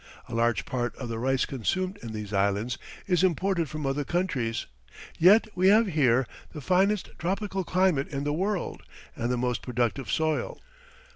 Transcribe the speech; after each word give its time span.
A 0.27 0.33
large 0.33 0.65
part 0.65 0.95
of 0.95 1.09
the 1.09 1.19
rice 1.19 1.45
consumed 1.45 1.99
in 2.01 2.11
these 2.11 2.33
Islands 2.33 2.79
is 3.05 3.23
imported 3.23 3.69
from 3.69 3.85
other 3.85 4.03
countries, 4.03 4.65
yet 5.19 5.45
we 5.53 5.67
have 5.67 5.89
here 5.89 6.25
the 6.53 6.59
finest 6.59 7.09
tropical 7.19 7.63
climate 7.63 8.07
in 8.07 8.23
the 8.23 8.33
world 8.33 8.81
and 9.15 9.31
the 9.31 9.37
most 9.37 9.61
productive 9.61 10.09
soil. 10.09 10.59